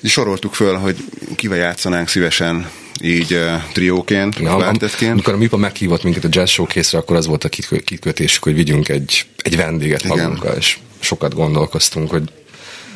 [0.04, 0.96] soroltuk föl, hogy
[1.36, 2.70] kivel játszanánk szívesen
[3.02, 5.12] így uh, trióként, ja, kvártetként.
[5.12, 8.90] Amikor a MIPA meghívott minket a jazz showcase akkor az volt a kitkötésük, hogy vigyünk
[8.90, 10.18] egy, egy vendéget Igen.
[10.18, 12.24] magunkkal, és sokat gondolkoztunk, hogy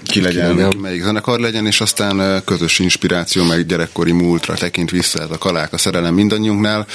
[0.05, 5.19] ki legyen, ki melyik zenekar legyen, és aztán közös inspiráció, meg gyerekkori múltra tekint vissza
[5.21, 6.85] ez a kalák a szerelem mindannyiunknál.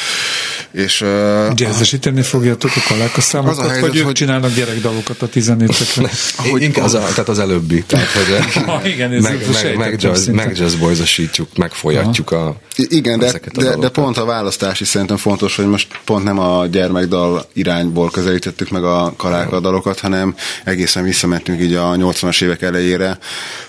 [0.70, 1.08] És, uh,
[1.54, 4.14] Jazzesíteni fogjátok a kaláka számokat, az a helyzet, vagy ők hogy...
[4.14, 6.10] csinálnak gyerekdalokat a tizenévekre?
[6.50, 7.82] hogy Inkább az, a, tehát az előbbi.
[7.82, 13.18] Tehát, hogy ha, igen, ez meg, meg, meg, jazz, meg jazz boysosítjuk, megfolyatjuk a Igen,
[13.18, 17.46] de, de, de pont a választás is szerintem fontos, hogy most pont nem a gyermekdal
[17.52, 20.34] irányból közelítettük meg a kaláka dalokat, hanem
[20.64, 23.18] egészen visszamentünk így a 80-as évek elejére végére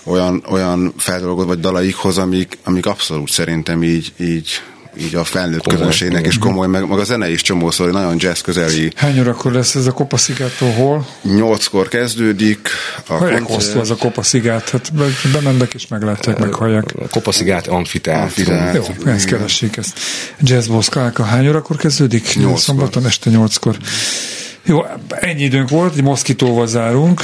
[0.04, 4.62] olyan, olyan feldolgozott vagy dalaikhoz, amik, amik abszolút szerintem így, így
[4.98, 8.42] így a felnőtt komoly, közönségnek is komoly, meg, meg a zene is csomószor, nagyon jazz
[8.42, 8.92] közeli.
[8.96, 11.08] Hány órakor lesz ez a Kopaszigától hol?
[11.22, 12.70] Nyolckor kezdődik.
[13.08, 14.70] A Melyek hosszú az a Kopaszigát?
[14.70, 14.92] Hát
[15.34, 16.94] bemennek és meglátják, meghallják.
[17.00, 18.58] A Kopaszigát amfiteátrum.
[18.74, 20.00] Jó, ezt keressék ezt.
[20.40, 22.36] Jazz Boszkálka hány órakor kezdődik?
[22.36, 22.60] Nyolckor.
[22.60, 23.78] Szombaton este nyolckor.
[24.64, 27.22] Jó, ennyi időnk volt, egy moszkitóval zárunk.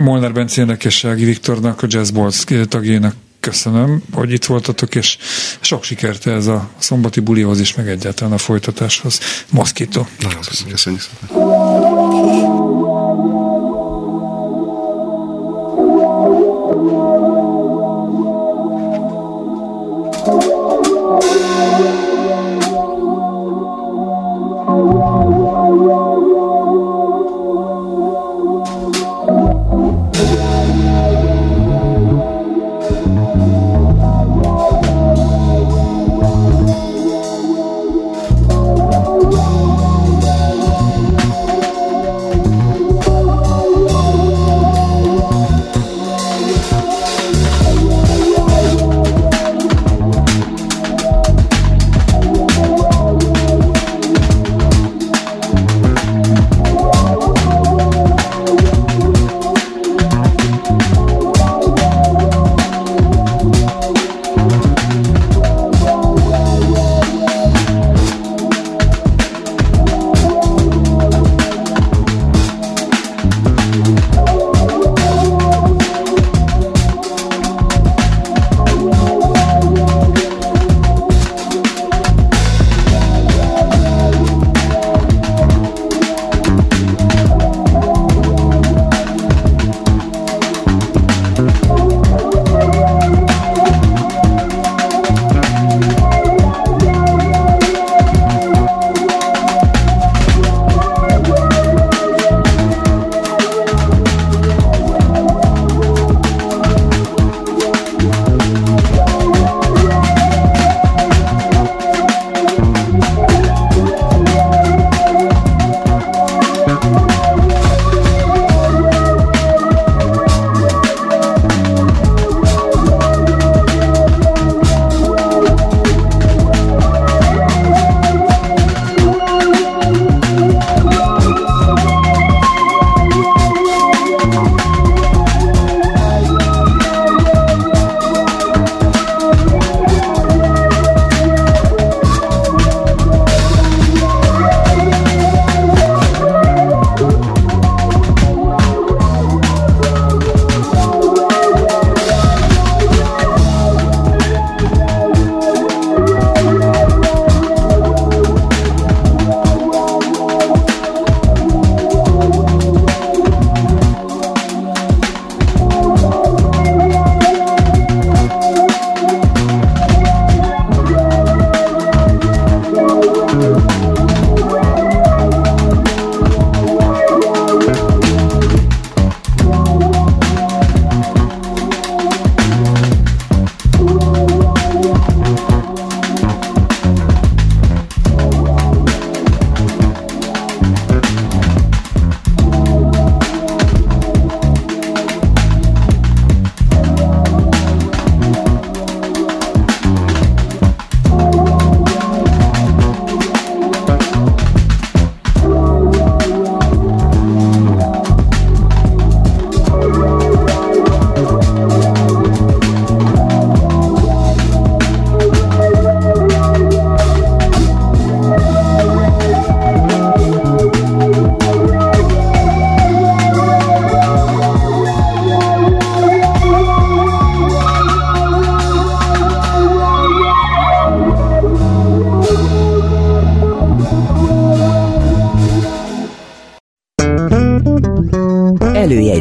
[0.00, 5.18] Molnár Bencének és Sági Viktornak, a Jazz Balls tagjénak köszönöm, hogy itt voltatok, és
[5.60, 9.20] sok sikert ez a szombati bulihoz is, meg egyáltalán a folytatáshoz.
[9.50, 10.06] Moszkító.
[10.20, 10.74] Nagyon köszönjük.
[10.74, 12.61] köszönjük szépen.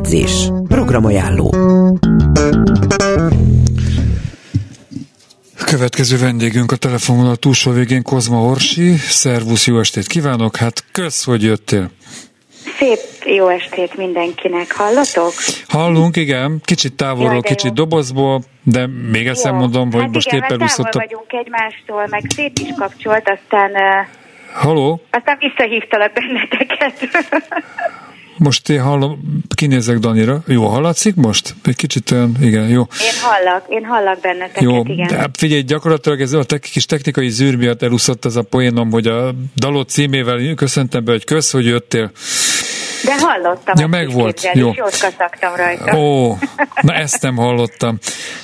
[0.02, 0.50] Előjegyzés.
[0.68, 1.54] Programajánló.
[5.66, 8.96] Következő vendégünk a telefonvonal túlsó végén Kozma Orsi.
[8.96, 10.56] Szervusz, jó estét kívánok!
[10.56, 11.90] Hát kösz, hogy jöttél!
[12.78, 15.34] Szép jó estét mindenkinek, hallatok?
[15.68, 17.74] Hallunk, igen, kicsit távolról, Jaj, kicsit jó.
[17.74, 20.94] dobozból, de még ezt mondom, hogy hát most igen, éppen úszott.
[20.94, 23.72] vagyunk egymástól, meg szép is kapcsolt, aztán...
[24.54, 25.02] Haló?
[25.12, 26.94] Aztán visszahívtalak benneteket.
[28.44, 30.44] Most én hallom, kinézek Danira.
[30.48, 31.56] Jó, hallatszik most?
[31.64, 32.82] Egy kicsit olyan, igen, jó.
[32.82, 35.08] Én hallak, én hallak benneteket, jó, igen.
[35.08, 38.92] De hát figyelj, gyakorlatilag ez a te- kis technikai zűr miatt elúszott ez a poénom,
[38.92, 42.12] hogy a dalot címével köszöntem be, hogy kösz, hogy jöttél.
[43.04, 43.76] De hallottam.
[43.80, 44.50] Ja, meg volt.
[44.54, 44.72] Jó.
[44.76, 45.98] Jót kaszaktam rajta.
[45.98, 46.38] Ó,
[46.82, 47.98] na ezt nem hallottam.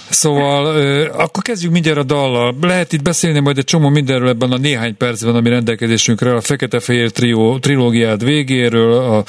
[0.10, 0.66] Szóval
[1.12, 2.55] akkor kezdjük mindjárt a dallal.
[2.62, 7.12] Lehet itt beszélni majd egy csomó mindenről ebben a néhány percben, ami rendelkezésünkre a Fekete-Fehér
[7.12, 9.24] trió, trilógiád végéről, a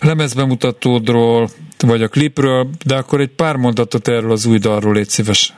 [0.00, 5.54] lemezbemutatódról, vagy a klipről, de akkor egy pár mondatot erről az új dalról légy szíves.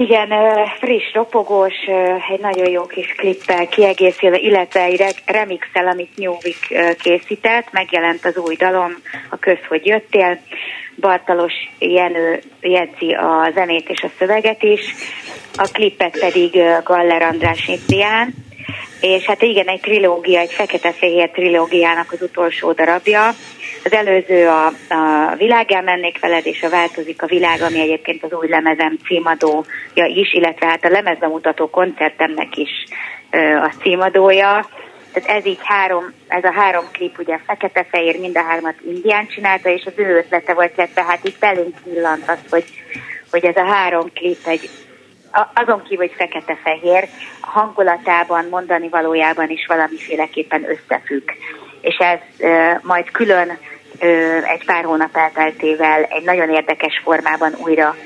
[0.00, 0.28] Igen,
[0.80, 1.74] friss, ropogós,
[2.30, 8.54] egy nagyon jó kis klippel kiegészülve, illetve egy remixel, amit Nyúvik készített, megjelent az új
[8.56, 8.92] dalom,
[9.30, 10.38] a Köz, hogy jöttél.
[11.00, 14.94] Bartalos Jenő jegyzi a zenét és a szöveget is,
[15.56, 18.34] a klippet pedig Galler András Indián,
[19.00, 23.30] és hát igen, egy trilógia, egy fekete-fehér trilógiának az utolsó darabja.
[23.84, 28.32] Az előző a, a Világán mennék veled, és a Változik a világ, ami egyébként az
[28.32, 32.70] új lemezem címadója is, illetve hát a lemezbemutató koncertemnek is
[33.30, 34.68] ö, a címadója.
[35.12, 39.68] Tehát ez így három, ez a három klip ugye fekete-fehér, mind a hármat indián csinálta,
[39.68, 42.64] és az ő ötlete volt, illetve hát itt belénk villant az, hogy,
[43.30, 44.70] hogy ez a három klip egy
[45.54, 47.08] azon kívül, hogy fekete-fehér,
[47.40, 51.30] hangulatában, mondani valójában is valamiféleképpen összefügg.
[51.80, 52.48] És ez
[52.82, 53.58] majd külön
[54.52, 57.96] egy pár hónap elteltével egy nagyon érdekes formában újra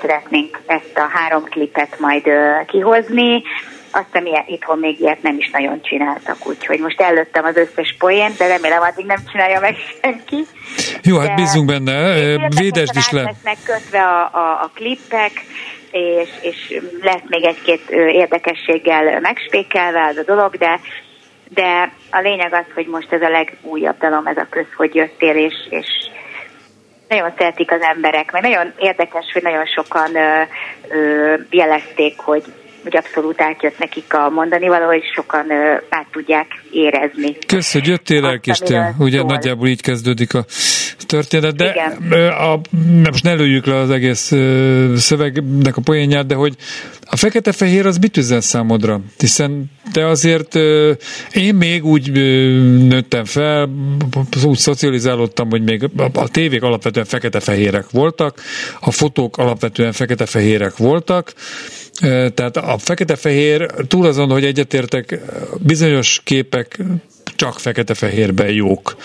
[0.00, 2.28] szeretnénk ezt a három klipet majd
[2.66, 3.42] kihozni.
[3.90, 8.32] Aztán ilyen, itthon még ilyet nem is nagyon csináltak, úgyhogy most előttem az összes poén,
[8.38, 10.42] de remélem addig nem csinálja meg senki.
[11.02, 12.14] Jó, hát bízunk benne,
[12.48, 13.22] védesd is le.
[13.22, 15.32] lesznek kötve a, a, a klippek,
[15.90, 20.80] és, és lesz még egy-két érdekességgel megspékelve az a dolog, de,
[21.54, 25.36] de a lényeg az, hogy most ez a legújabb dalom, ez a köz, hogy jöttél,
[25.36, 25.86] és, és
[27.08, 30.42] nagyon szeretik az emberek, mert nagyon érdekes, hogy nagyon sokan ö,
[30.88, 32.44] ö, jelezték, hogy
[32.84, 35.46] hogy abszolút átjött nekik a mondani való, és sokan
[35.88, 37.36] át tudják érezni.
[37.46, 38.94] Kösz, hogy jöttél, elkistél.
[38.98, 39.26] Ugye szól.
[39.26, 40.44] nagyjából így kezdődik a
[41.06, 42.30] történet, de Igen.
[42.30, 42.60] A,
[43.10, 44.32] most ne lőjük le az egész
[44.96, 46.54] szövegnek a poénját, de hogy
[47.10, 49.00] a fekete-fehér az mit üzen számodra?
[49.18, 50.54] Hiszen te azért,
[51.32, 52.12] én még úgy
[52.88, 53.68] nőttem fel,
[54.44, 58.40] úgy szocializálódtam, hogy még a tévék alapvetően fekete-fehérek voltak,
[58.80, 61.32] a fotók alapvetően fekete-fehérek voltak,
[62.34, 65.20] tehát a fekete-fehér túl azon, hogy egyetértek,
[65.60, 66.78] bizonyos képek
[67.36, 68.96] csak fekete-fehérben jók,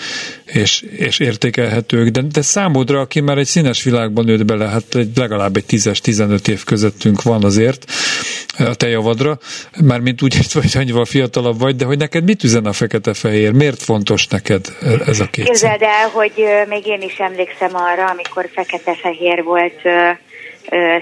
[0.44, 5.16] és, és értékelhetők, de, de számodra, aki már egy színes világban nőtt bele, hát egy,
[5.16, 7.84] legalább egy 10-15 év közöttünk van azért
[8.58, 9.38] a te javadra,
[9.80, 13.52] mármint úgy értve, hogy annyival fiatalabb vagy, de hogy neked mit üzen a fekete-fehér?
[13.52, 14.66] Miért fontos neked
[15.06, 19.80] ez a két Képzeld el, hogy még én is emlékszem arra, amikor fekete-fehér volt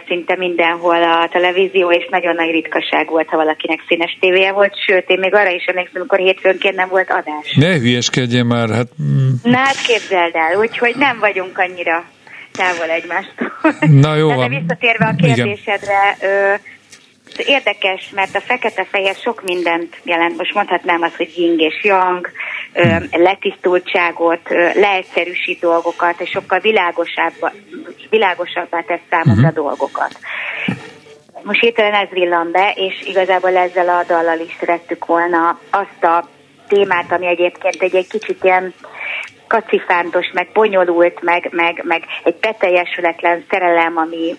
[0.07, 5.09] szinte mindenhol a televízió, és nagyon nagy ritkaság volt, ha valakinek színes tévéje volt, sőt,
[5.09, 7.55] én még arra is emlékszem, amikor hétfőnként nem volt adás.
[7.55, 8.89] Ne hülyeskedjen már, hát...
[9.03, 9.29] Mm.
[9.43, 12.05] Na hát képzeld el, úgyhogy nem vagyunk annyira
[12.53, 13.53] távol egymástól.
[13.81, 14.29] Na jó.
[14.41, 16.61] De visszatérve a kérdésedre, Igen.
[17.47, 20.37] Érdekes, mert a fekete-fehér sok mindent jelent.
[20.37, 22.31] Most mondhatnám azt, hogy ying és yang,
[23.11, 27.53] letisztultságot, leegyszerűsít dolgokat, és sokkal világosabbá,
[28.11, 29.65] világosabbá tesz számomra uh-huh.
[29.65, 30.19] dolgokat.
[31.43, 36.29] Most hirtelen ez villan be, és igazából ezzel a dallal is szerettük volna azt a
[36.69, 38.75] témát, ami egyébként egy, egy kicsit ilyen
[39.47, 44.37] kacifántos, meg bonyolult, meg, meg, meg egy beteljesületlen szerelem, ami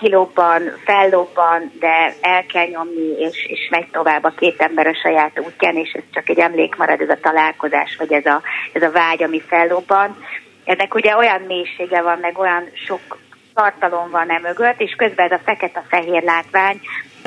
[0.00, 5.40] kilobban, fellobban, de el kell nyomni, és, és megy tovább a két ember a saját
[5.40, 8.42] útján, és ez csak egy emlék marad, ez a találkozás, vagy ez a,
[8.72, 10.16] ez a vágy, ami fellobban.
[10.64, 13.18] Ennek ugye olyan mélysége van, meg olyan sok
[13.54, 16.80] tartalom van e mögött, és közben ez a fekete-fehér látvány,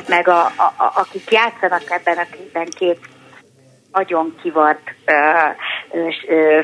[0.08, 2.98] meg a, a, a, akik játszanak ebben a klipben két
[3.92, 5.12] nagyon kivart ö,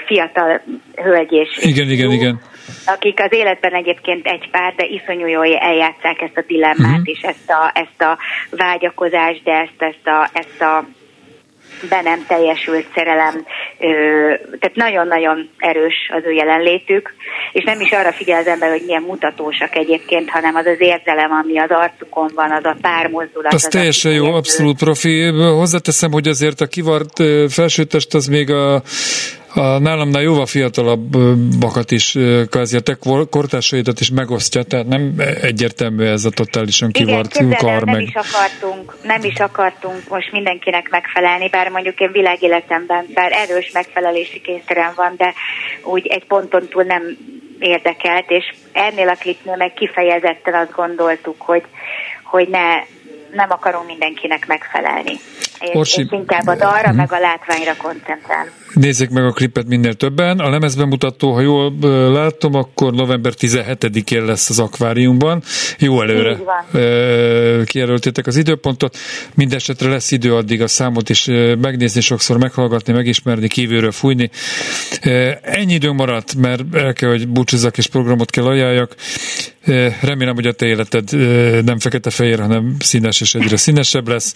[0.06, 0.60] fiatal
[0.94, 2.40] hölgy és igen, igen, igen.
[2.86, 7.08] akik az életben egyébként egy pár, de iszonyú jól eljátszák ezt a dilemmát, uh-huh.
[7.08, 8.18] és ezt a, ezt a
[8.50, 10.84] vágyakozást, de ezt, ezt a, ezt a
[11.88, 13.44] be nem teljesült szerelem,
[14.60, 17.14] tehát nagyon-nagyon erős az ő jelenlétük,
[17.52, 21.30] és nem is arra figyel az ember, hogy milyen mutatósak egyébként, hanem az az érzelem,
[21.30, 23.52] ami az arcukon van, az a pármozdulat.
[23.52, 25.26] Az, az teljesen jó, abszolút profi.
[25.30, 28.82] Hozzáteszem, hogy azért a kivart felsőtest az még a
[29.47, 32.18] a nálamnál jóval fiatalabbakat is,
[32.50, 32.96] kvázi a te
[33.30, 37.82] kortársaidat is megosztja, tehát nem egyértelmű ez a totálisan kivart Igen, kar.
[37.84, 38.02] nem meg...
[38.02, 44.40] is akartunk, nem is akartunk most mindenkinek megfelelni, bár mondjuk én világéletemben, bár erős megfelelési
[44.40, 45.34] kényszerem van, de
[45.82, 47.02] úgy egy ponton túl nem
[47.58, 51.62] érdekelt, és ennél a klipnél meg kifejezetten azt gondoltuk, hogy,
[52.22, 52.74] hogy ne,
[53.32, 55.18] nem akarunk mindenkinek megfelelni.
[55.60, 58.46] És, Orsi, és inkább a dalra, meg a látványra koncentrál.
[58.74, 60.38] Nézzék meg a klipet minél többen.
[60.38, 61.74] A lemezbemutató, ha jól
[62.12, 65.42] látom, akkor november 17-én lesz az akváriumban.
[65.78, 66.38] Jó előre
[67.64, 68.96] kijelöltétek az időpontot.
[69.34, 71.24] Mindenesetre lesz idő addig a számot is
[71.60, 74.30] megnézni, sokszor meghallgatni, megismerni, kívülről fújni.
[75.42, 78.94] Ennyi idő maradt, mert el kell, hogy búcsúzzak és programot kell ajánljak.
[80.00, 81.12] Remélem, hogy a te életed
[81.64, 84.34] nem fekete-fehér, hanem színes és egyre színesebb lesz,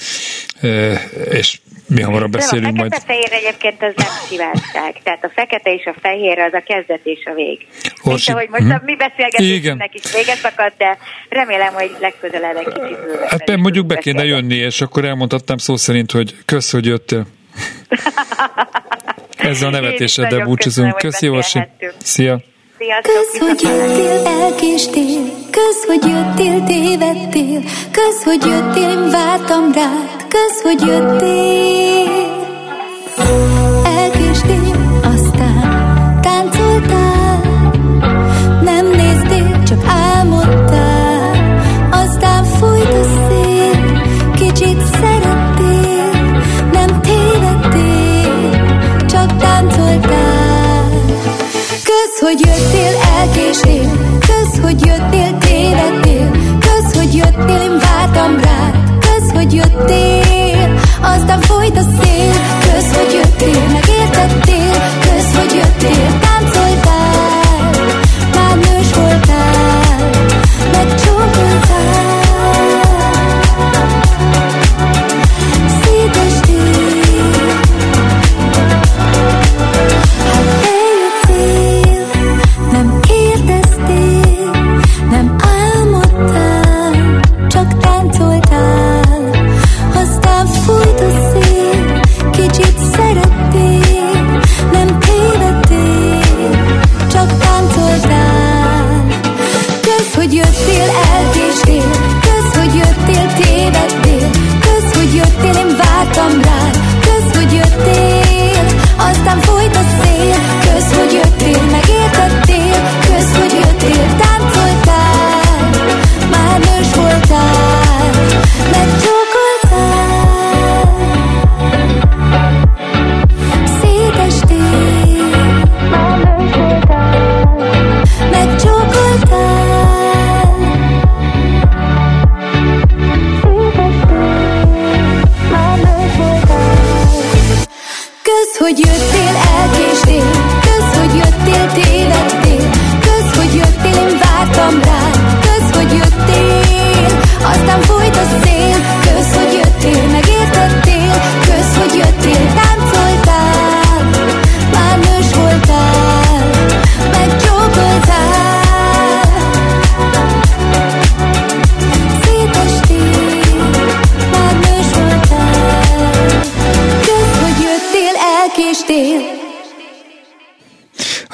[1.31, 2.93] és mi hamarabb beszélünk majd.
[2.93, 5.03] A fekete-fehér egyébként az nem szivárság.
[5.03, 7.67] Tehát a fekete és a fehér az a kezdet és a vég.
[8.03, 8.11] Orsi.
[8.11, 8.73] Mint ahogy most hmm.
[8.73, 10.99] a mi beszélgetésünknek is véget szakadt, de
[11.29, 12.97] remélem, hogy legközelebb egy kicsit
[13.27, 17.27] Hát be, mondjuk be kéne jönni, és akkor elmondhattam szó szerint, hogy kösz, hogy jöttél.
[19.37, 20.97] Ezzel a nevetéseddel búcsúzunk.
[20.97, 21.61] Köszi, Orsi.
[22.03, 22.41] Szia.
[23.03, 30.63] Kösz, hogy jöttél, elkéstél, kösz, hogy jöttél, tévedtél, kösz, hogy jöttél, én vártam rád, kösz,
[30.63, 32.12] hogy jöttél.
[57.39, 63.92] Jöttél, én vártam rád, kösz, hogy jöttél, aztán folyt a szél, kösz, hogy jöttél, megértettél,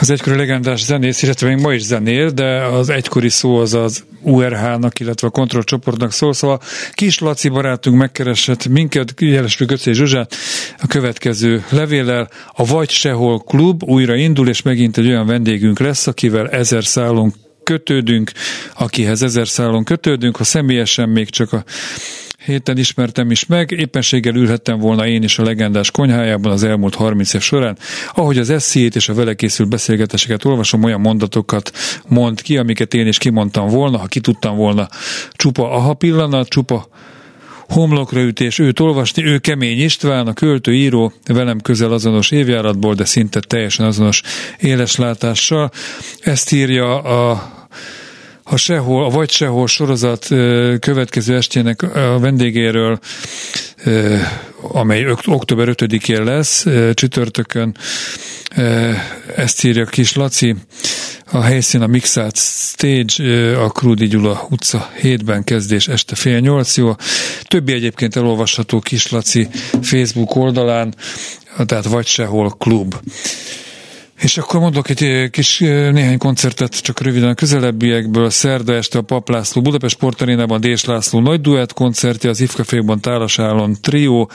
[0.09, 4.05] az egykori legendás zenész, illetve még ma is zenél, de az egykori szó az az
[4.23, 6.61] URH-nak, illetve a kontrollcsoportnak szól, szóval
[6.93, 10.35] Kis Laci barátunk megkeresett minket, Jeleső Göcé Zsuzsát
[10.79, 12.31] a következő levéllel.
[12.53, 17.35] A Vagy Sehol Klub újra indul, és megint egy olyan vendégünk lesz, akivel ezer szálon
[17.65, 18.33] kötődünk,
[18.75, 21.65] akihez ezer szálon kötődünk, ha személyesen még csak a
[22.49, 27.35] héten ismertem is meg, éppenséggel ülhettem volna én is a legendás konyhájában az elmúlt 30
[27.35, 27.79] év során,
[28.15, 31.73] ahogy az eszét és a vele készült beszélgetéseket olvasom, olyan mondatokat
[32.09, 34.89] mond ki, amiket én is kimondtam volna, ha ki tudtam volna.
[35.33, 36.89] Csupa aha pillanat, csupa
[37.69, 43.05] homlokra ütés őt olvasni, ő Kemény István, a költő író, velem közel azonos évjáratból, de
[43.05, 44.23] szinte teljesen azonos
[44.59, 45.71] éleslátással.
[46.21, 47.53] Ezt írja a
[48.51, 50.27] a sehol, a vagy sehol sorozat
[50.79, 52.99] következő estének a vendégéről,
[54.63, 57.77] amely október 5-én lesz, csütörtökön,
[59.37, 60.55] ezt írja Kis Laci,
[61.31, 66.95] a helyszín a Mixát Stage, a Krúdi Gyula utca 7-ben kezdés este fél nyolc jó.
[67.43, 69.49] Többi egyébként elolvasható Kis Laci
[69.83, 70.95] Facebook oldalán,
[71.67, 72.95] tehát vagy sehol klub.
[74.19, 78.31] És akkor mondok egy eh, kis eh, néhány koncertet, csak röviden a közelebbiekből.
[78.31, 83.39] Szerda este a Pap László Budapest Sportarénában Dés László nagy duett koncertje, az Ifkafékban Tálas
[83.39, 84.31] Állon trió,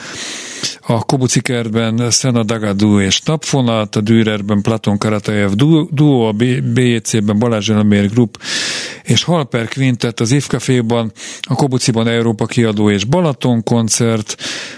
[0.80, 5.50] a Kobuci kertben Szena Dagadu és Napfonat, a Dürerben Platon Karatajev
[5.90, 6.32] duo, a
[6.72, 8.38] BJC-ben Balázs Elemér Group
[9.02, 11.12] és Halper Quintet, az Ifkaféban,
[11.42, 14.36] a Kobuciban Európa kiadó és Balaton koncert,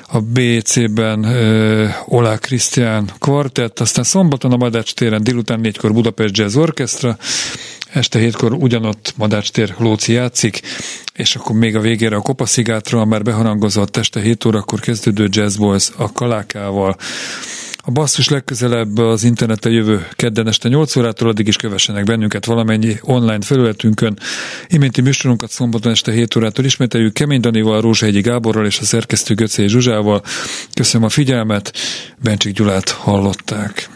[0.09, 6.57] a BJC-ben uh, Olá Krisztián kvartett, aztán szombaton a Madács téren délután négykor Budapest Jazz
[6.57, 7.17] Orchestra,
[7.93, 10.61] este hétkor ugyanott Madács tér Lóci játszik,
[11.15, 15.91] és akkor még a végére a Kopaszigátról már beharangozott este 7 órakor kezdődő Jazz Boys
[15.97, 16.97] a Kalákával.
[17.89, 22.97] A basszus legközelebb az interneten jövő kedden este 8 órától, addig is kövessenek bennünket valamennyi
[23.01, 24.19] online felületünkön.
[24.69, 29.67] Iménti műsorunkat szombaton este 7 órától ismételjük Kemény Danival, Rózsahegyi Gáborral és a szerkesztő Göcé
[29.67, 30.23] Zsuzsával.
[30.75, 31.73] Köszönöm a figyelmet,
[32.23, 33.96] Bencsik Gyulát hallották.